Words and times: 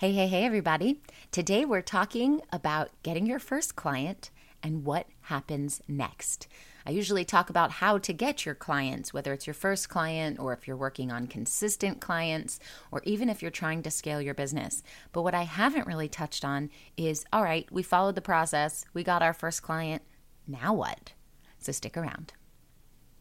Hey, 0.00 0.12
hey, 0.12 0.28
hey, 0.28 0.46
everybody. 0.46 1.02
Today 1.30 1.66
we're 1.66 1.82
talking 1.82 2.40
about 2.54 2.88
getting 3.02 3.26
your 3.26 3.38
first 3.38 3.76
client 3.76 4.30
and 4.62 4.82
what 4.82 5.06
happens 5.20 5.82
next. 5.88 6.48
I 6.86 6.92
usually 6.92 7.26
talk 7.26 7.50
about 7.50 7.70
how 7.70 7.98
to 7.98 8.14
get 8.14 8.46
your 8.46 8.54
clients, 8.54 9.12
whether 9.12 9.34
it's 9.34 9.46
your 9.46 9.52
first 9.52 9.90
client 9.90 10.38
or 10.38 10.54
if 10.54 10.66
you're 10.66 10.74
working 10.74 11.12
on 11.12 11.26
consistent 11.26 12.00
clients 12.00 12.58
or 12.90 13.02
even 13.04 13.28
if 13.28 13.42
you're 13.42 13.50
trying 13.50 13.82
to 13.82 13.90
scale 13.90 14.22
your 14.22 14.32
business. 14.32 14.82
But 15.12 15.20
what 15.20 15.34
I 15.34 15.42
haven't 15.42 15.86
really 15.86 16.08
touched 16.08 16.46
on 16.46 16.70
is 16.96 17.26
all 17.30 17.44
right, 17.44 17.70
we 17.70 17.82
followed 17.82 18.14
the 18.14 18.22
process, 18.22 18.86
we 18.94 19.04
got 19.04 19.20
our 19.20 19.34
first 19.34 19.62
client, 19.62 20.00
now 20.48 20.72
what? 20.72 21.12
So 21.58 21.72
stick 21.72 21.98
around. 21.98 22.32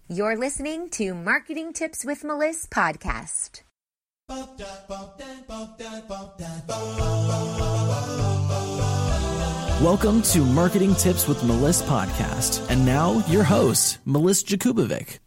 You're 0.07 0.37
listening 0.37 0.89
to 0.91 1.13
Marketing 1.13 1.73
Tips 1.73 2.05
with 2.05 2.23
Melissa 2.23 2.69
podcast. 2.69 3.63
Welcome 9.81 10.21
to 10.21 10.45
Marketing 10.45 10.93
Tips 10.93 11.27
with 11.27 11.43
Melissa 11.43 11.83
podcast. 11.85 12.69
And 12.69 12.85
now 12.85 13.25
your 13.27 13.43
host, 13.43 13.97
Melissa 14.05 14.45
Jakubovic. 14.45 15.17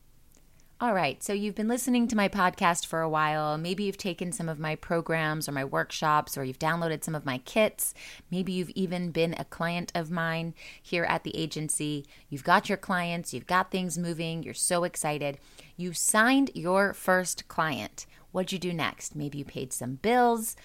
All 0.80 0.94
right, 0.94 1.20
so 1.20 1.32
you've 1.32 1.56
been 1.56 1.66
listening 1.66 2.06
to 2.08 2.16
my 2.16 2.28
podcast 2.28 2.86
for 2.86 3.00
a 3.00 3.08
while. 3.08 3.58
Maybe 3.58 3.82
you've 3.82 3.96
taken 3.96 4.30
some 4.30 4.48
of 4.48 4.60
my 4.60 4.76
programs 4.76 5.48
or 5.48 5.52
my 5.52 5.64
workshops, 5.64 6.38
or 6.38 6.44
you've 6.44 6.60
downloaded 6.60 7.02
some 7.02 7.16
of 7.16 7.26
my 7.26 7.38
kits. 7.38 7.94
Maybe 8.30 8.52
you've 8.52 8.70
even 8.70 9.10
been 9.10 9.34
a 9.36 9.44
client 9.44 9.90
of 9.96 10.12
mine 10.12 10.54
here 10.80 11.04
at 11.04 11.24
the 11.24 11.36
agency. 11.36 12.06
You've 12.28 12.44
got 12.44 12.68
your 12.68 12.78
clients, 12.78 13.34
you've 13.34 13.48
got 13.48 13.72
things 13.72 13.98
moving, 13.98 14.44
you're 14.44 14.54
so 14.54 14.84
excited. 14.84 15.38
You 15.76 15.92
signed 15.92 16.52
your 16.54 16.92
first 16.92 17.48
client. 17.48 18.06
What'd 18.32 18.52
you 18.52 18.58
do 18.58 18.72
next? 18.72 19.14
Maybe 19.14 19.38
you 19.38 19.44
paid 19.44 19.72
some 19.72 19.96
bills, 19.96 20.56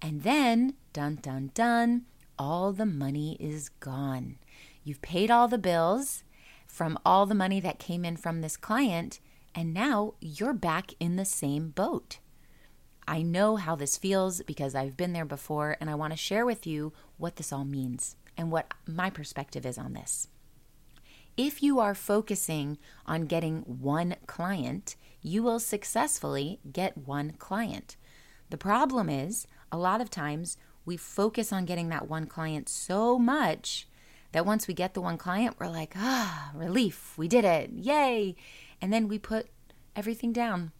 and 0.00 0.22
then, 0.22 0.74
dun 0.92 1.16
dun 1.16 1.50
dun, 1.54 2.06
all 2.38 2.72
the 2.72 2.86
money 2.86 3.36
is 3.40 3.68
gone. 3.68 4.36
You've 4.84 5.02
paid 5.02 5.30
all 5.30 5.48
the 5.48 5.58
bills 5.58 6.22
from 6.66 6.98
all 7.04 7.26
the 7.26 7.34
money 7.34 7.60
that 7.60 7.78
came 7.78 8.04
in 8.04 8.16
from 8.16 8.40
this 8.40 8.56
client, 8.56 9.20
and 9.54 9.74
now 9.74 10.14
you're 10.20 10.52
back 10.52 10.92
in 11.00 11.16
the 11.16 11.24
same 11.24 11.70
boat. 11.70 12.18
I 13.08 13.22
know 13.22 13.56
how 13.56 13.76
this 13.76 13.96
feels 13.96 14.42
because 14.42 14.74
I've 14.74 14.96
been 14.96 15.12
there 15.12 15.24
before, 15.24 15.76
and 15.80 15.88
I 15.88 15.94
want 15.94 16.12
to 16.12 16.16
share 16.16 16.44
with 16.44 16.66
you 16.66 16.92
what 17.16 17.36
this 17.36 17.52
all 17.52 17.64
means 17.64 18.16
and 18.36 18.50
what 18.50 18.74
my 18.86 19.10
perspective 19.10 19.64
is 19.64 19.78
on 19.78 19.94
this. 19.94 20.28
If 21.36 21.62
you 21.62 21.80
are 21.80 21.94
focusing 21.94 22.78
on 23.06 23.26
getting 23.26 23.60
one 23.62 24.16
client, 24.26 24.96
you 25.26 25.42
will 25.42 25.58
successfully 25.58 26.60
get 26.72 26.96
one 26.96 27.32
client. 27.32 27.96
The 28.48 28.56
problem 28.56 29.08
is, 29.08 29.46
a 29.72 29.76
lot 29.76 30.00
of 30.00 30.08
times 30.08 30.56
we 30.84 30.96
focus 30.96 31.52
on 31.52 31.64
getting 31.64 31.88
that 31.88 32.08
one 32.08 32.26
client 32.26 32.68
so 32.68 33.18
much 33.18 33.88
that 34.30 34.46
once 34.46 34.68
we 34.68 34.74
get 34.74 34.94
the 34.94 35.00
one 35.00 35.18
client, 35.18 35.56
we're 35.58 35.66
like, 35.66 35.94
ah, 35.96 36.52
relief, 36.54 37.18
we 37.18 37.26
did 37.26 37.44
it, 37.44 37.70
yay. 37.70 38.36
And 38.80 38.92
then 38.92 39.08
we 39.08 39.18
put 39.18 39.48
everything 39.96 40.32
down 40.32 40.70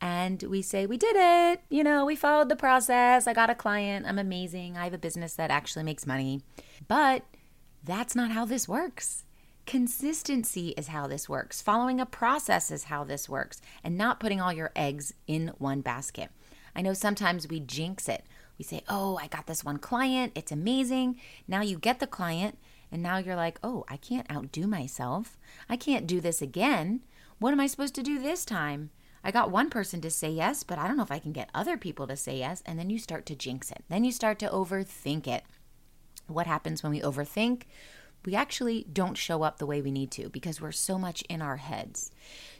and 0.00 0.40
we 0.44 0.62
say, 0.62 0.86
we 0.86 0.96
did 0.96 1.16
it, 1.16 1.62
you 1.68 1.82
know, 1.82 2.04
we 2.04 2.14
followed 2.14 2.48
the 2.48 2.56
process, 2.56 3.26
I 3.26 3.32
got 3.32 3.50
a 3.50 3.56
client, 3.56 4.06
I'm 4.06 4.20
amazing, 4.20 4.76
I 4.76 4.84
have 4.84 4.94
a 4.94 4.98
business 4.98 5.34
that 5.34 5.50
actually 5.50 5.82
makes 5.82 6.06
money. 6.06 6.42
But 6.86 7.24
that's 7.82 8.14
not 8.14 8.30
how 8.30 8.44
this 8.44 8.68
works. 8.68 9.24
Consistency 9.70 10.70
is 10.70 10.88
how 10.88 11.06
this 11.06 11.28
works. 11.28 11.62
Following 11.62 12.00
a 12.00 12.04
process 12.04 12.72
is 12.72 12.82
how 12.82 13.04
this 13.04 13.28
works, 13.28 13.60
and 13.84 13.96
not 13.96 14.18
putting 14.18 14.40
all 14.40 14.52
your 14.52 14.72
eggs 14.74 15.14
in 15.28 15.52
one 15.58 15.80
basket. 15.80 16.30
I 16.74 16.82
know 16.82 16.92
sometimes 16.92 17.46
we 17.46 17.60
jinx 17.60 18.08
it. 18.08 18.24
We 18.58 18.64
say, 18.64 18.82
Oh, 18.88 19.16
I 19.22 19.28
got 19.28 19.46
this 19.46 19.62
one 19.62 19.76
client. 19.76 20.32
It's 20.34 20.50
amazing. 20.50 21.20
Now 21.46 21.60
you 21.60 21.78
get 21.78 22.00
the 22.00 22.08
client, 22.08 22.58
and 22.90 23.00
now 23.00 23.18
you're 23.18 23.36
like, 23.36 23.60
Oh, 23.62 23.84
I 23.88 23.96
can't 23.96 24.28
outdo 24.28 24.66
myself. 24.66 25.38
I 25.68 25.76
can't 25.76 26.08
do 26.08 26.20
this 26.20 26.42
again. 26.42 27.02
What 27.38 27.52
am 27.52 27.60
I 27.60 27.68
supposed 27.68 27.94
to 27.94 28.02
do 28.02 28.18
this 28.18 28.44
time? 28.44 28.90
I 29.22 29.30
got 29.30 29.52
one 29.52 29.70
person 29.70 30.00
to 30.00 30.10
say 30.10 30.30
yes, 30.30 30.64
but 30.64 30.80
I 30.80 30.88
don't 30.88 30.96
know 30.96 31.04
if 31.04 31.12
I 31.12 31.20
can 31.20 31.30
get 31.30 31.48
other 31.54 31.76
people 31.76 32.08
to 32.08 32.16
say 32.16 32.38
yes. 32.38 32.60
And 32.66 32.76
then 32.76 32.90
you 32.90 32.98
start 32.98 33.24
to 33.26 33.36
jinx 33.36 33.70
it. 33.70 33.84
Then 33.88 34.02
you 34.02 34.10
start 34.10 34.40
to 34.40 34.48
overthink 34.48 35.28
it. 35.28 35.44
What 36.26 36.48
happens 36.48 36.82
when 36.82 36.90
we 36.90 37.00
overthink? 37.00 37.62
We 38.24 38.34
actually 38.34 38.86
don't 38.92 39.16
show 39.16 39.42
up 39.42 39.58
the 39.58 39.66
way 39.66 39.80
we 39.80 39.90
need 39.90 40.10
to 40.12 40.28
because 40.28 40.60
we're 40.60 40.72
so 40.72 40.98
much 40.98 41.22
in 41.22 41.42
our 41.42 41.56
heads. 41.56 42.10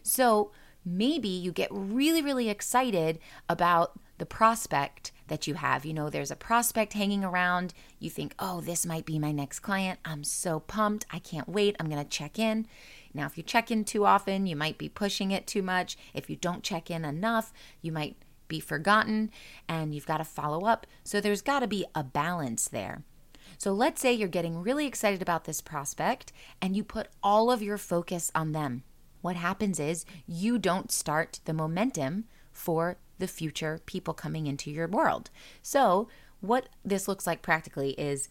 So 0.02 0.52
maybe 0.84 1.28
you 1.28 1.52
get 1.52 1.68
really, 1.70 2.22
really 2.22 2.48
excited 2.48 3.18
about 3.48 3.98
the 4.18 4.26
prospect 4.26 5.12
that 5.28 5.46
you 5.46 5.54
have. 5.54 5.84
You 5.84 5.94
know, 5.94 6.10
there's 6.10 6.30
a 6.30 6.36
prospect 6.36 6.92
hanging 6.92 7.24
around. 7.24 7.72
You 7.98 8.10
think, 8.10 8.34
oh, 8.38 8.60
this 8.60 8.84
might 8.84 9.06
be 9.06 9.18
my 9.18 9.32
next 9.32 9.60
client. 9.60 9.98
I'm 10.04 10.24
so 10.24 10.60
pumped. 10.60 11.06
I 11.10 11.18
can't 11.18 11.48
wait. 11.48 11.76
I'm 11.78 11.88
going 11.88 12.02
to 12.02 12.08
check 12.08 12.38
in. 12.38 12.66
Now, 13.14 13.26
if 13.26 13.36
you 13.36 13.42
check 13.42 13.70
in 13.70 13.84
too 13.84 14.04
often, 14.04 14.46
you 14.46 14.56
might 14.56 14.78
be 14.78 14.88
pushing 14.88 15.30
it 15.30 15.46
too 15.46 15.62
much. 15.62 15.96
If 16.14 16.28
you 16.28 16.36
don't 16.36 16.62
check 16.62 16.90
in 16.90 17.04
enough, 17.04 17.52
you 17.80 17.92
might 17.92 18.16
be 18.48 18.60
forgotten 18.60 19.30
and 19.68 19.94
you've 19.94 20.06
got 20.06 20.18
to 20.18 20.24
follow 20.24 20.66
up. 20.66 20.86
So 21.04 21.20
there's 21.20 21.42
got 21.42 21.60
to 21.60 21.66
be 21.66 21.86
a 21.94 22.04
balance 22.04 22.68
there. 22.68 23.04
So 23.58 23.72
let's 23.72 24.00
say 24.00 24.12
you're 24.12 24.28
getting 24.28 24.62
really 24.62 24.86
excited 24.86 25.22
about 25.22 25.44
this 25.44 25.60
prospect 25.60 26.32
and 26.60 26.76
you 26.76 26.84
put 26.84 27.08
all 27.22 27.50
of 27.50 27.62
your 27.62 27.78
focus 27.78 28.30
on 28.34 28.52
them. 28.52 28.82
What 29.20 29.36
happens 29.36 29.78
is 29.78 30.04
you 30.26 30.58
don't 30.58 30.90
start 30.90 31.40
the 31.44 31.52
momentum 31.52 32.24
for 32.52 32.96
the 33.18 33.28
future 33.28 33.80
people 33.86 34.14
coming 34.14 34.46
into 34.46 34.70
your 34.70 34.88
world. 34.88 35.30
So, 35.62 36.08
what 36.40 36.70
this 36.82 37.06
looks 37.06 37.26
like 37.26 37.42
practically 37.42 37.90
is 37.92 38.30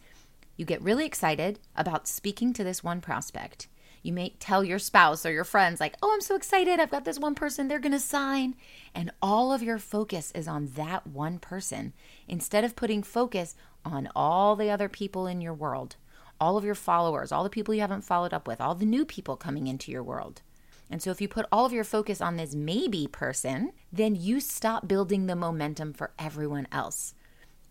you 0.58 0.66
get 0.66 0.82
really 0.82 1.06
excited 1.06 1.60
about 1.76 2.08
speaking 2.08 2.54
to 2.54 2.64
this 2.64 2.84
one 2.84 3.02
prospect. 3.02 3.68
You 4.02 4.14
may 4.14 4.30
tell 4.40 4.64
your 4.64 4.80
spouse 4.80 5.26
or 5.26 5.32
your 5.32 5.44
friends, 5.44 5.80
like, 5.80 5.96
oh, 6.02 6.12
I'm 6.14 6.22
so 6.22 6.36
excited. 6.36 6.80
I've 6.80 6.92
got 6.92 7.06
this 7.06 7.20
one 7.20 7.36
person, 7.36 7.68
they're 7.68 7.80
going 7.80 7.92
to 7.92 8.00
sign. 8.00 8.56
And 8.96 9.12
all 9.22 9.52
of 9.54 9.62
your 9.62 9.78
focus 9.78 10.32
is 10.34 10.48
on 10.48 10.68
that 10.76 11.06
one 11.06 11.38
person 11.40 11.94
instead 12.28 12.64
of 12.64 12.76
putting 12.76 13.04
focus 13.04 13.56
on 13.86 14.10
all 14.16 14.56
the 14.56 14.70
other 14.70 14.90
people 14.90 15.28
in 15.28 15.42
your 15.42 15.54
world, 15.54 15.96
all 16.40 16.58
of 16.58 16.64
your 16.64 16.76
followers, 16.76 17.32
all 17.32 17.44
the 17.44 17.50
people 17.50 17.74
you 17.74 17.82
haven't 17.82 18.04
followed 18.04 18.34
up 18.34 18.48
with, 18.48 18.62
all 18.62 18.76
the 18.76 18.86
new 18.86 19.06
people 19.06 19.36
coming 19.36 19.68
into 19.68 19.92
your 19.92 20.04
world. 20.04 20.42
And 20.90 21.02
so, 21.02 21.12
if 21.12 21.22
you 21.22 21.28
put 21.28 21.46
all 21.52 21.66
of 21.66 21.74
your 21.74 21.84
focus 21.84 22.20
on 22.20 22.38
this 22.38 22.56
maybe 22.56 23.08
person, 23.08 23.74
then 23.94 24.16
you 24.16 24.40
stop 24.40 24.88
building 24.88 25.28
the 25.28 25.36
momentum 25.36 25.94
for 25.94 26.12
everyone 26.18 26.68
else. 26.72 27.14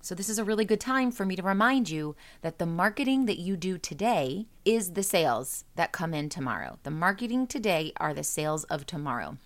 So, 0.00 0.14
this 0.14 0.28
is 0.28 0.38
a 0.38 0.44
really 0.44 0.64
good 0.64 0.80
time 0.80 1.10
for 1.10 1.26
me 1.26 1.34
to 1.34 1.42
remind 1.42 1.90
you 1.90 2.14
that 2.42 2.58
the 2.58 2.66
marketing 2.66 3.26
that 3.26 3.38
you 3.38 3.56
do 3.56 3.76
today 3.76 4.46
is 4.64 4.92
the 4.92 5.02
sales 5.02 5.64
that 5.74 5.90
come 5.90 6.14
in 6.14 6.28
tomorrow. 6.28 6.78
The 6.84 6.92
marketing 6.92 7.48
today 7.48 7.92
are 7.96 8.14
the 8.14 8.22
sales 8.22 8.62
of 8.64 8.86
tomorrow. 8.86 9.38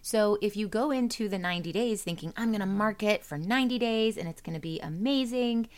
So, 0.06 0.38
if 0.40 0.56
you 0.56 0.68
go 0.68 0.92
into 0.92 1.28
the 1.28 1.36
90 1.36 1.72
days 1.72 2.04
thinking, 2.04 2.32
I'm 2.36 2.50
going 2.50 2.60
to 2.60 2.66
market 2.66 3.24
for 3.24 3.36
90 3.36 3.76
days 3.76 4.16
and 4.16 4.28
it's 4.28 4.40
going 4.40 4.54
to 4.54 4.60
be 4.60 4.78
amazing, 4.78 5.68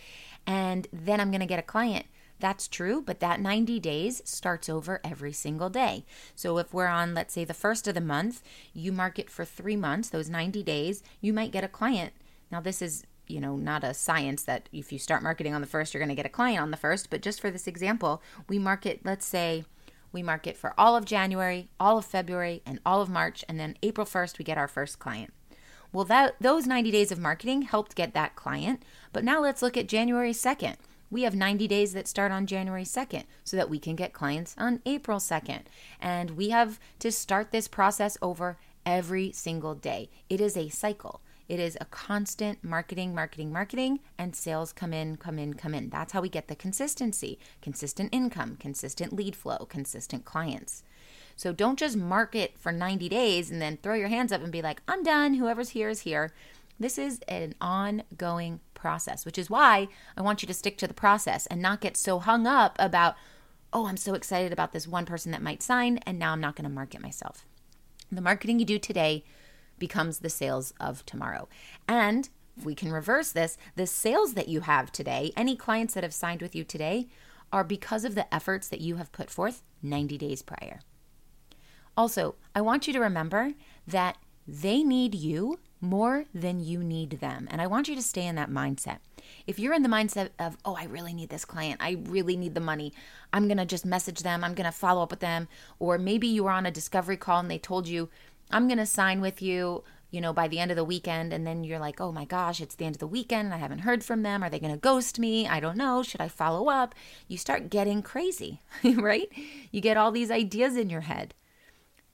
and 0.46 0.86
then 0.92 1.18
I'm 1.18 1.30
going 1.30 1.40
to 1.40 1.46
get 1.46 1.58
a 1.58 1.62
client, 1.62 2.04
that's 2.38 2.68
true, 2.68 3.00
but 3.00 3.20
that 3.20 3.40
90 3.40 3.80
days 3.80 4.20
starts 4.26 4.68
over 4.68 5.00
every 5.02 5.32
single 5.32 5.70
day. 5.70 6.04
So 6.34 6.58
if 6.58 6.74
we're 6.74 6.88
on, 6.88 7.14
let's 7.14 7.32
say, 7.32 7.46
the 7.46 7.54
first 7.54 7.88
of 7.88 7.94
the 7.94 8.02
month, 8.02 8.42
you 8.74 8.92
market 8.92 9.30
for 9.30 9.46
three 9.46 9.76
months, 9.76 10.10
those 10.10 10.28
90 10.28 10.62
days, 10.62 11.02
you 11.22 11.32
might 11.32 11.50
get 11.50 11.64
a 11.64 11.68
client. 11.68 12.12
Now, 12.52 12.60
this 12.60 12.82
is 12.82 13.06
you 13.28 13.40
know, 13.40 13.56
not 13.56 13.82
a 13.82 13.94
science 13.94 14.42
that 14.42 14.68
if 14.74 14.92
you 14.92 14.98
start 14.98 15.22
marketing 15.22 15.54
on 15.54 15.62
the 15.62 15.66
first, 15.66 15.94
you're 15.94 16.02
going 16.02 16.14
to 16.14 16.14
get 16.14 16.26
a 16.26 16.30
client 16.30 16.60
on 16.60 16.70
the 16.70 16.76
first. 16.76 17.08
But 17.08 17.22
just 17.22 17.40
for 17.40 17.50
this 17.50 17.66
example, 17.66 18.22
we 18.46 18.58
market, 18.58 19.00
let's 19.04 19.24
say, 19.24 19.64
we 20.18 20.22
market 20.24 20.56
for 20.56 20.74
all 20.76 20.96
of 20.96 21.04
January, 21.04 21.68
all 21.78 21.98
of 21.98 22.04
February, 22.04 22.60
and 22.66 22.80
all 22.84 23.00
of 23.00 23.08
March, 23.08 23.44
and 23.48 23.58
then 23.58 23.76
April 23.84 24.04
1st, 24.06 24.38
we 24.38 24.44
get 24.44 24.58
our 24.58 24.66
first 24.66 24.98
client. 24.98 25.32
Well, 25.92 26.04
that 26.06 26.34
those 26.40 26.66
90 26.66 26.90
days 26.90 27.12
of 27.12 27.20
marketing 27.20 27.62
helped 27.62 27.94
get 27.94 28.14
that 28.14 28.34
client. 28.34 28.82
But 29.12 29.24
now 29.24 29.40
let's 29.40 29.62
look 29.62 29.76
at 29.76 29.86
January 29.86 30.32
2nd. 30.32 30.74
We 31.08 31.22
have 31.22 31.36
90 31.36 31.68
days 31.68 31.92
that 31.92 32.08
start 32.08 32.32
on 32.32 32.46
January 32.46 32.82
2nd 32.84 33.24
so 33.44 33.56
that 33.56 33.70
we 33.70 33.78
can 33.78 33.94
get 33.94 34.12
clients 34.12 34.54
on 34.58 34.82
April 34.84 35.18
2nd. 35.18 35.62
And 36.00 36.32
we 36.32 36.50
have 36.50 36.80
to 36.98 37.12
start 37.12 37.52
this 37.52 37.68
process 37.68 38.18
over 38.20 38.58
every 38.84 39.30
single 39.30 39.74
day. 39.74 40.10
It 40.28 40.40
is 40.40 40.56
a 40.56 40.68
cycle. 40.68 41.22
It 41.48 41.58
is 41.58 41.78
a 41.80 41.86
constant 41.86 42.62
marketing, 42.62 43.14
marketing, 43.14 43.52
marketing, 43.52 44.00
and 44.18 44.36
sales 44.36 44.72
come 44.72 44.92
in, 44.92 45.16
come 45.16 45.38
in, 45.38 45.54
come 45.54 45.74
in. 45.74 45.88
That's 45.88 46.12
how 46.12 46.20
we 46.20 46.28
get 46.28 46.48
the 46.48 46.54
consistency 46.54 47.38
consistent 47.62 48.10
income, 48.12 48.56
consistent 48.60 49.14
lead 49.14 49.34
flow, 49.34 49.66
consistent 49.68 50.26
clients. 50.26 50.82
So 51.36 51.52
don't 51.52 51.78
just 51.78 51.96
market 51.96 52.58
for 52.58 52.70
90 52.70 53.08
days 53.08 53.50
and 53.50 53.62
then 53.62 53.78
throw 53.78 53.94
your 53.94 54.08
hands 54.08 54.32
up 54.32 54.42
and 54.42 54.52
be 54.52 54.60
like, 54.60 54.82
I'm 54.86 55.02
done. 55.02 55.34
Whoever's 55.34 55.70
here 55.70 55.88
is 55.88 56.00
here. 56.00 56.34
This 56.78 56.98
is 56.98 57.20
an 57.28 57.54
ongoing 57.60 58.60
process, 58.74 59.24
which 59.24 59.38
is 59.38 59.48
why 59.48 59.88
I 60.16 60.22
want 60.22 60.42
you 60.42 60.46
to 60.48 60.54
stick 60.54 60.76
to 60.78 60.86
the 60.86 60.94
process 60.94 61.46
and 61.46 61.62
not 61.62 61.80
get 61.80 61.96
so 61.96 62.18
hung 62.18 62.46
up 62.46 62.76
about, 62.78 63.16
oh, 63.72 63.86
I'm 63.86 63.96
so 63.96 64.14
excited 64.14 64.52
about 64.52 64.72
this 64.72 64.86
one 64.86 65.06
person 65.06 65.32
that 65.32 65.42
might 65.42 65.62
sign, 65.62 65.98
and 66.06 66.18
now 66.18 66.32
I'm 66.32 66.40
not 66.40 66.56
going 66.56 66.68
to 66.68 66.74
market 66.74 67.00
myself. 67.00 67.44
The 68.12 68.20
marketing 68.20 68.58
you 68.58 68.64
do 68.64 68.78
today 68.78 69.24
becomes 69.78 70.18
the 70.18 70.30
sales 70.30 70.72
of 70.80 71.04
tomorrow. 71.06 71.48
And 71.86 72.28
we 72.64 72.74
can 72.74 72.90
reverse 72.90 73.32
this, 73.32 73.56
the 73.76 73.86
sales 73.86 74.34
that 74.34 74.48
you 74.48 74.60
have 74.60 74.90
today, 74.90 75.32
any 75.36 75.56
clients 75.56 75.94
that 75.94 76.02
have 76.02 76.14
signed 76.14 76.42
with 76.42 76.54
you 76.54 76.64
today, 76.64 77.08
are 77.52 77.64
because 77.64 78.04
of 78.04 78.14
the 78.14 78.32
efforts 78.34 78.68
that 78.68 78.80
you 78.80 78.96
have 78.96 79.12
put 79.12 79.30
forth 79.30 79.62
90 79.82 80.18
days 80.18 80.42
prior. 80.42 80.80
Also, 81.96 82.34
I 82.54 82.60
want 82.60 82.86
you 82.86 82.92
to 82.92 83.00
remember 83.00 83.54
that 83.86 84.18
they 84.46 84.82
need 84.82 85.14
you 85.14 85.58
more 85.80 86.24
than 86.34 86.60
you 86.60 86.82
need 86.82 87.20
them. 87.20 87.46
And 87.50 87.60
I 87.60 87.66
want 87.66 87.88
you 87.88 87.94
to 87.94 88.02
stay 88.02 88.26
in 88.26 88.34
that 88.36 88.50
mindset. 88.50 88.98
If 89.46 89.58
you're 89.58 89.74
in 89.74 89.82
the 89.82 89.88
mindset 89.88 90.30
of, 90.38 90.56
oh, 90.64 90.74
I 90.74 90.84
really 90.84 91.12
need 91.12 91.28
this 91.28 91.44
client, 91.44 91.80
I 91.82 91.98
really 92.04 92.36
need 92.36 92.54
the 92.54 92.60
money, 92.60 92.92
I'm 93.32 93.46
going 93.46 93.58
to 93.58 93.66
just 93.66 93.84
message 93.84 94.20
them, 94.20 94.42
I'm 94.42 94.54
going 94.54 94.70
to 94.70 94.72
follow 94.72 95.02
up 95.02 95.10
with 95.10 95.20
them. 95.20 95.48
Or 95.78 95.98
maybe 95.98 96.26
you 96.26 96.44
were 96.44 96.50
on 96.50 96.66
a 96.66 96.70
discovery 96.70 97.16
call 97.16 97.40
and 97.40 97.50
they 97.50 97.58
told 97.58 97.86
you, 97.86 98.08
I'm 98.50 98.68
going 98.68 98.78
to 98.78 98.86
sign 98.86 99.20
with 99.20 99.42
you, 99.42 99.84
you 100.10 100.20
know, 100.20 100.32
by 100.32 100.48
the 100.48 100.58
end 100.58 100.70
of 100.70 100.76
the 100.76 100.84
weekend. 100.84 101.32
And 101.32 101.46
then 101.46 101.64
you're 101.64 101.78
like, 101.78 102.00
oh 102.00 102.12
my 102.12 102.24
gosh, 102.24 102.60
it's 102.60 102.74
the 102.74 102.84
end 102.84 102.96
of 102.96 103.00
the 103.00 103.06
weekend. 103.06 103.52
I 103.52 103.58
haven't 103.58 103.80
heard 103.80 104.02
from 104.02 104.22
them. 104.22 104.42
Are 104.42 104.50
they 104.50 104.58
going 104.58 104.72
to 104.72 104.78
ghost 104.78 105.18
me? 105.18 105.46
I 105.46 105.60
don't 105.60 105.76
know. 105.76 106.02
Should 106.02 106.20
I 106.20 106.28
follow 106.28 106.68
up? 106.68 106.94
You 107.26 107.36
start 107.36 107.70
getting 107.70 108.02
crazy, 108.02 108.60
right? 108.84 109.28
You 109.70 109.80
get 109.80 109.96
all 109.96 110.10
these 110.10 110.30
ideas 110.30 110.76
in 110.76 110.90
your 110.90 111.02
head. 111.02 111.34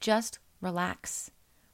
Just 0.00 0.38
relax. 0.60 1.31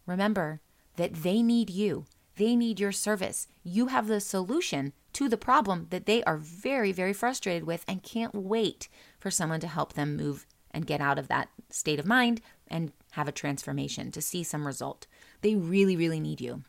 Remember, 0.07 0.61
that 0.97 1.15
they 1.15 1.43
need 1.43 1.71
you. 1.71 2.05
They 2.37 2.55
need 2.57 2.79
your 2.79 2.93
service. 2.93 3.49
You 3.63 3.87
have 3.87 4.07
the 4.07 4.21
solution 4.21 4.93
to 5.15 5.29
the 5.29 5.37
problem 5.37 5.87
that 5.91 6.07
they 6.07 6.23
are 6.25 6.37
very, 6.37 6.93
very 6.93 7.13
frustrated 7.13 7.65
with 7.65 7.85
and 7.89 8.03
can't 8.03 8.35
wait 8.35 8.89
for 9.19 9.31
someone 9.31 9.61
to 9.61 9.67
help 9.67 9.95
them 9.95 10.17
move 10.17 10.47
and 10.71 10.87
get 10.87 11.01
out 11.01 11.19
of 11.19 11.29
that 11.29 11.49
state 11.71 11.99
of 11.99 12.07
mind 12.07 12.41
and 12.69 12.93
have 13.13 13.29
a 13.29 13.33
transformation 13.33 14.11
to 14.13 14.21
see 14.21 14.43
some 14.43 14.67
result. 14.67 15.07
They 15.43 15.55
really, 15.55 15.97
really 15.97 16.21
need 16.21 16.41
you. 16.41 16.63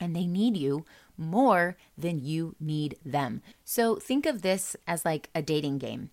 And 0.00 0.14
they 0.14 0.26
need 0.26 0.56
you 0.56 0.84
more 1.16 1.76
than 1.96 2.24
you 2.24 2.56
need 2.58 2.98
them. 3.04 3.42
So 3.64 3.96
think 3.96 4.26
of 4.26 4.42
this 4.42 4.76
as 4.86 5.04
like 5.04 5.30
a 5.34 5.42
dating 5.42 5.78
game. 5.78 6.10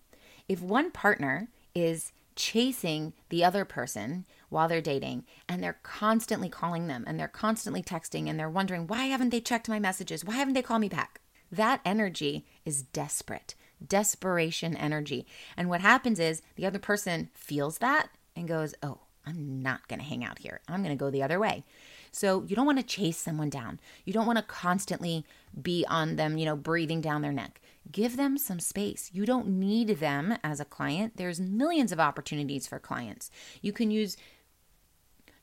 If 0.48 0.60
one 0.60 0.90
partner 0.90 1.48
is 1.74 2.12
chasing 2.34 3.12
the 3.28 3.44
other 3.44 3.64
person 3.64 4.24
while 4.48 4.68
they're 4.68 4.80
dating 4.80 5.24
and 5.48 5.62
they're 5.62 5.78
constantly 5.82 6.48
calling 6.48 6.86
them 6.86 7.04
and 7.06 7.18
they're 7.18 7.28
constantly 7.28 7.82
texting 7.82 8.28
and 8.28 8.38
they're 8.38 8.48
wondering, 8.48 8.86
why 8.86 9.04
haven't 9.06 9.30
they 9.30 9.40
checked 9.40 9.68
my 9.68 9.78
messages? 9.78 10.24
Why 10.24 10.36
haven't 10.36 10.54
they 10.54 10.62
called 10.62 10.80
me 10.80 10.88
back? 10.88 11.20
That 11.50 11.80
energy 11.84 12.46
is 12.64 12.82
desperate, 12.82 13.54
desperation 13.86 14.76
energy. 14.76 15.26
And 15.56 15.68
what 15.68 15.82
happens 15.82 16.18
is 16.18 16.40
the 16.56 16.66
other 16.66 16.78
person 16.78 17.28
feels 17.34 17.78
that 17.78 18.08
and 18.34 18.48
goes, 18.48 18.74
oh, 18.82 19.00
I'm 19.26 19.62
not 19.62 19.86
going 19.88 20.00
to 20.00 20.04
hang 20.04 20.24
out 20.24 20.38
here. 20.38 20.60
I'm 20.68 20.82
going 20.82 20.96
to 20.96 21.00
go 21.00 21.10
the 21.10 21.22
other 21.22 21.38
way. 21.38 21.64
So 22.10 22.44
you 22.46 22.56
don't 22.56 22.66
want 22.66 22.78
to 22.78 22.84
chase 22.84 23.16
someone 23.16 23.50
down. 23.50 23.80
You 24.04 24.12
don't 24.12 24.26
want 24.26 24.38
to 24.38 24.44
constantly 24.44 25.24
be 25.60 25.84
on 25.88 26.16
them, 26.16 26.36
you 26.36 26.44
know, 26.44 26.56
breathing 26.56 27.00
down 27.00 27.22
their 27.22 27.32
neck. 27.32 27.60
Give 27.90 28.16
them 28.16 28.38
some 28.38 28.60
space. 28.60 29.10
You 29.12 29.24
don't 29.24 29.48
need 29.48 29.98
them 29.98 30.36
as 30.44 30.60
a 30.60 30.64
client. 30.64 31.16
There's 31.16 31.40
millions 31.40 31.92
of 31.92 32.00
opportunities 32.00 32.66
for 32.66 32.78
clients. 32.78 33.30
You 33.60 33.72
can 33.72 33.90
use 33.90 34.16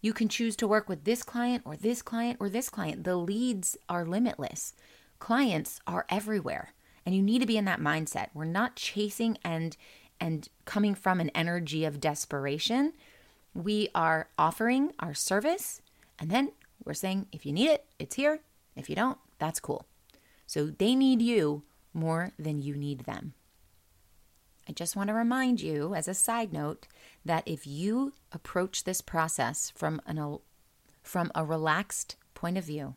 you 0.01 0.13
can 0.13 0.29
choose 0.29 0.55
to 0.57 0.67
work 0.67 0.87
with 0.87 1.03
this 1.03 1.23
client 1.23 1.63
or 1.65 1.75
this 1.75 2.01
client 2.01 2.37
or 2.39 2.47
this 2.47 2.69
client. 2.69 3.03
The 3.03 3.17
leads 3.17 3.77
are 3.89 4.05
limitless. 4.05 4.73
Clients 5.19 5.81
are 5.85 6.05
everywhere. 6.07 6.73
And 7.05 7.13
you 7.13 7.21
need 7.21 7.39
to 7.39 7.45
be 7.45 7.57
in 7.57 7.65
that 7.65 7.81
mindset. 7.81 8.29
We're 8.33 8.45
not 8.45 8.75
chasing 8.75 9.37
and 9.43 9.75
and 10.21 10.49
coming 10.65 10.95
from 10.95 11.19
an 11.19 11.29
energy 11.29 11.85
of 11.85 11.99
desperation. 12.01 12.93
We 13.59 13.89
are 13.93 14.29
offering 14.37 14.93
our 14.99 15.13
service 15.13 15.81
and 16.17 16.29
then 16.29 16.53
we're 16.85 16.93
saying 16.93 17.27
if 17.33 17.45
you 17.45 17.51
need 17.51 17.67
it, 17.67 17.85
it's 17.99 18.15
here. 18.15 18.39
If 18.77 18.89
you 18.89 18.95
don't, 18.95 19.17
that's 19.37 19.59
cool. 19.59 19.85
So 20.47 20.67
they 20.67 20.95
need 20.95 21.21
you 21.21 21.63
more 21.93 22.31
than 22.39 22.61
you 22.61 22.77
need 22.77 23.01
them. 23.01 23.33
I 24.69 24.71
just 24.71 24.95
want 24.95 25.09
to 25.09 25.13
remind 25.13 25.59
you, 25.59 25.93
as 25.93 26.07
a 26.07 26.13
side 26.13 26.53
note, 26.53 26.87
that 27.25 27.43
if 27.45 27.67
you 27.67 28.13
approach 28.31 28.85
this 28.85 29.01
process 29.01 29.73
from, 29.75 29.99
an, 30.05 30.37
from 31.03 31.29
a 31.35 31.43
relaxed 31.43 32.15
point 32.35 32.57
of 32.57 32.63
view, 32.63 32.95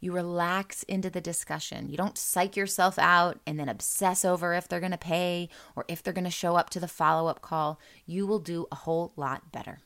you 0.00 0.12
relax 0.12 0.82
into 0.84 1.10
the 1.10 1.20
discussion. 1.20 1.88
You 1.88 1.96
don't 1.96 2.18
psych 2.18 2.56
yourself 2.56 2.98
out 2.98 3.40
and 3.46 3.58
then 3.58 3.68
obsess 3.68 4.24
over 4.24 4.54
if 4.54 4.68
they're 4.68 4.80
going 4.80 4.92
to 4.92 4.98
pay 4.98 5.48
or 5.74 5.84
if 5.88 6.02
they're 6.02 6.12
going 6.12 6.24
to 6.24 6.30
show 6.30 6.56
up 6.56 6.70
to 6.70 6.80
the 6.80 6.88
follow 6.88 7.28
up 7.28 7.42
call. 7.42 7.80
You 8.06 8.26
will 8.26 8.38
do 8.38 8.66
a 8.70 8.76
whole 8.76 9.12
lot 9.16 9.50
better. 9.52 9.80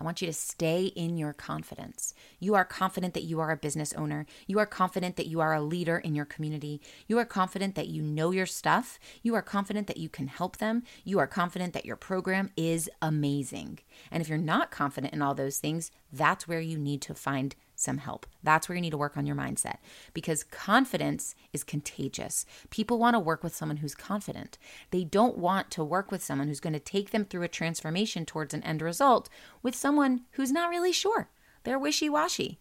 I 0.00 0.02
want 0.02 0.22
you 0.22 0.26
to 0.26 0.32
stay 0.32 0.86
in 0.86 1.18
your 1.18 1.34
confidence. 1.34 2.14
You 2.38 2.54
are 2.54 2.64
confident 2.64 3.12
that 3.12 3.24
you 3.24 3.38
are 3.38 3.50
a 3.50 3.56
business 3.56 3.92
owner. 3.92 4.24
You 4.46 4.58
are 4.58 4.64
confident 4.64 5.16
that 5.16 5.26
you 5.26 5.40
are 5.40 5.52
a 5.52 5.60
leader 5.60 5.98
in 5.98 6.14
your 6.14 6.24
community. 6.24 6.80
You 7.06 7.18
are 7.18 7.26
confident 7.26 7.74
that 7.74 7.88
you 7.88 8.00
know 8.00 8.30
your 8.30 8.46
stuff. 8.46 8.98
You 9.22 9.34
are 9.34 9.42
confident 9.42 9.88
that 9.88 9.98
you 9.98 10.08
can 10.08 10.28
help 10.28 10.56
them. 10.56 10.84
You 11.04 11.18
are 11.18 11.26
confident 11.26 11.74
that 11.74 11.84
your 11.84 11.96
program 11.96 12.50
is 12.56 12.88
amazing. 13.02 13.80
And 14.10 14.22
if 14.22 14.28
you're 14.30 14.38
not 14.38 14.70
confident 14.70 15.12
in 15.12 15.20
all 15.20 15.34
those 15.34 15.58
things, 15.58 15.90
that's 16.10 16.48
where 16.48 16.60
you 16.60 16.78
need 16.78 17.02
to 17.02 17.14
find 17.14 17.54
some 17.80 17.98
help. 17.98 18.26
That's 18.42 18.68
where 18.68 18.76
you 18.76 18.82
need 18.82 18.90
to 18.90 18.98
work 18.98 19.16
on 19.16 19.26
your 19.26 19.36
mindset 19.36 19.76
because 20.14 20.44
confidence 20.44 21.34
is 21.52 21.64
contagious. 21.64 22.44
People 22.70 22.98
want 22.98 23.14
to 23.14 23.20
work 23.20 23.42
with 23.42 23.54
someone 23.54 23.78
who's 23.78 23.94
confident. 23.94 24.58
They 24.90 25.04
don't 25.04 25.38
want 25.38 25.70
to 25.72 25.84
work 25.84 26.10
with 26.10 26.22
someone 26.22 26.48
who's 26.48 26.60
going 26.60 26.72
to 26.74 26.80
take 26.80 27.10
them 27.10 27.24
through 27.24 27.42
a 27.42 27.48
transformation 27.48 28.26
towards 28.26 28.54
an 28.54 28.62
end 28.62 28.82
result 28.82 29.28
with 29.62 29.74
someone 29.74 30.22
who's 30.32 30.52
not 30.52 30.70
really 30.70 30.92
sure. 30.92 31.30
They're 31.64 31.78
wishy 31.78 32.08
washy. 32.08 32.58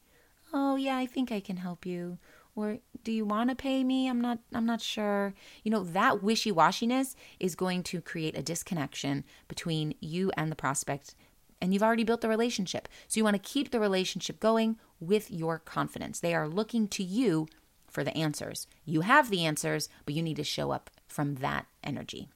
Oh, 0.53 0.75
yeah, 0.75 0.97
I 0.97 1.05
think 1.05 1.31
I 1.31 1.39
can 1.39 1.57
help 1.57 1.85
you. 1.85 2.17
Or 2.55 2.79
do 3.03 3.11
you 3.11 3.25
want 3.25 3.49
to 3.49 3.55
pay 3.55 3.83
me? 3.83 4.09
I'm 4.09 4.19
not 4.19 4.39
I'm 4.53 4.65
not 4.65 4.81
sure. 4.81 5.33
You 5.63 5.71
know, 5.71 5.83
that 5.83 6.21
wishy-washiness 6.21 7.15
is 7.39 7.55
going 7.55 7.83
to 7.83 8.01
create 8.01 8.37
a 8.37 8.43
disconnection 8.43 9.23
between 9.47 9.93
you 10.01 10.31
and 10.35 10.51
the 10.51 10.57
prospect 10.57 11.15
and 11.61 11.73
you've 11.73 11.83
already 11.83 12.03
built 12.03 12.21
the 12.21 12.29
relationship. 12.29 12.87
So 13.07 13.19
you 13.19 13.23
want 13.23 13.35
to 13.35 13.49
keep 13.49 13.71
the 13.71 13.79
relationship 13.79 14.39
going 14.39 14.77
with 14.99 15.31
your 15.31 15.59
confidence. 15.59 16.19
They 16.19 16.33
are 16.33 16.47
looking 16.47 16.87
to 16.89 17.03
you 17.03 17.47
for 17.89 18.03
the 18.03 18.15
answers. 18.15 18.67
You 18.85 19.01
have 19.01 19.29
the 19.29 19.45
answers, 19.45 19.89
but 20.05 20.13
you 20.13 20.23
need 20.23 20.37
to 20.37 20.43
show 20.43 20.71
up 20.71 20.89
from 21.07 21.35
that 21.35 21.65
energy. 21.83 22.29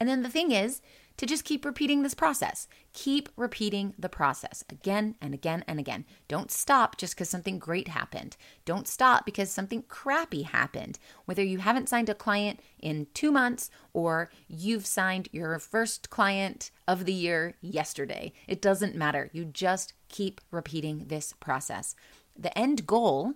And 0.00 0.08
then 0.08 0.22
the 0.22 0.28
thing 0.28 0.50
is 0.50 0.80
to 1.16 1.26
just 1.26 1.44
keep 1.44 1.64
repeating 1.64 2.02
this 2.02 2.14
process. 2.14 2.66
Keep 2.92 3.28
repeating 3.36 3.94
the 3.98 4.08
process 4.08 4.64
again 4.68 5.14
and 5.20 5.32
again 5.32 5.64
and 5.68 5.78
again. 5.78 6.04
Don't 6.28 6.50
stop 6.50 6.96
just 6.96 7.14
because 7.14 7.28
something 7.28 7.58
great 7.58 7.88
happened. 7.88 8.36
Don't 8.64 8.88
stop 8.88 9.24
because 9.24 9.50
something 9.50 9.82
crappy 9.82 10.42
happened. 10.42 10.98
Whether 11.24 11.42
you 11.42 11.58
haven't 11.58 11.88
signed 11.88 12.08
a 12.08 12.14
client 12.14 12.60
in 12.80 13.06
two 13.14 13.30
months 13.30 13.70
or 13.92 14.30
you've 14.48 14.86
signed 14.86 15.28
your 15.32 15.58
first 15.58 16.10
client 16.10 16.70
of 16.88 17.04
the 17.04 17.12
year 17.12 17.54
yesterday, 17.60 18.32
it 18.48 18.60
doesn't 18.60 18.96
matter. 18.96 19.30
You 19.32 19.44
just 19.44 19.92
keep 20.08 20.40
repeating 20.50 21.06
this 21.06 21.32
process. 21.34 21.94
The 22.36 22.56
end 22.58 22.86
goal 22.86 23.34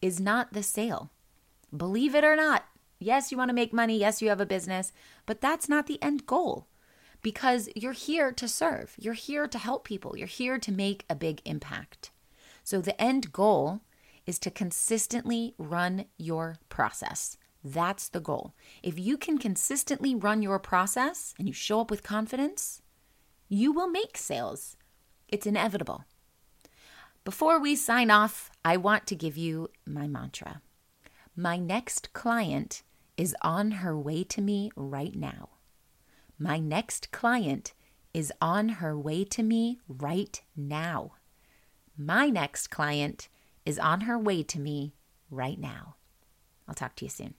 is 0.00 0.18
not 0.18 0.52
the 0.52 0.62
sale. 0.62 1.10
Believe 1.76 2.14
it 2.14 2.24
or 2.24 2.36
not, 2.36 2.64
Yes, 3.00 3.30
you 3.30 3.38
want 3.38 3.48
to 3.48 3.54
make 3.54 3.72
money. 3.72 3.96
Yes, 3.96 4.20
you 4.20 4.28
have 4.28 4.40
a 4.40 4.46
business, 4.46 4.92
but 5.24 5.40
that's 5.40 5.68
not 5.68 5.86
the 5.86 6.02
end 6.02 6.26
goal 6.26 6.66
because 7.22 7.68
you're 7.74 7.92
here 7.92 8.32
to 8.32 8.48
serve. 8.48 8.94
You're 8.98 9.14
here 9.14 9.46
to 9.46 9.58
help 9.58 9.84
people. 9.84 10.16
You're 10.16 10.26
here 10.26 10.58
to 10.58 10.72
make 10.72 11.04
a 11.08 11.14
big 11.14 11.42
impact. 11.44 12.10
So 12.62 12.80
the 12.80 13.00
end 13.00 13.32
goal 13.32 13.80
is 14.26 14.38
to 14.40 14.50
consistently 14.50 15.54
run 15.58 16.04
your 16.18 16.58
process. 16.68 17.38
That's 17.64 18.08
the 18.08 18.20
goal. 18.20 18.54
If 18.82 18.98
you 18.98 19.16
can 19.16 19.38
consistently 19.38 20.14
run 20.14 20.42
your 20.42 20.58
process 20.58 21.34
and 21.38 21.48
you 21.48 21.54
show 21.54 21.80
up 21.80 21.90
with 21.90 22.02
confidence, 22.02 22.82
you 23.48 23.72
will 23.72 23.88
make 23.88 24.16
sales. 24.16 24.76
It's 25.28 25.46
inevitable. 25.46 26.04
Before 27.24 27.58
we 27.58 27.74
sign 27.74 28.10
off, 28.10 28.50
I 28.64 28.76
want 28.76 29.06
to 29.08 29.16
give 29.16 29.36
you 29.36 29.68
my 29.86 30.06
mantra. 30.06 30.62
My 31.34 31.56
next 31.56 32.12
client 32.12 32.82
is 33.16 33.34
on 33.42 33.70
her 33.82 33.98
way 33.98 34.24
to 34.24 34.40
me 34.40 34.70
right 34.76 35.14
now. 35.14 35.48
My 36.38 36.58
next 36.58 37.10
client 37.10 37.74
is 38.14 38.32
on 38.40 38.68
her 38.68 38.96
way 38.96 39.24
to 39.24 39.42
me 39.42 39.80
right 39.88 40.40
now. 40.56 41.14
My 41.96 42.28
next 42.28 42.68
client 42.68 43.28
is 43.66 43.78
on 43.78 44.02
her 44.02 44.18
way 44.18 44.42
to 44.44 44.60
me 44.60 44.94
right 45.30 45.58
now. 45.58 45.96
I'll 46.68 46.74
talk 46.74 46.94
to 46.96 47.04
you 47.04 47.08
soon. 47.08 47.34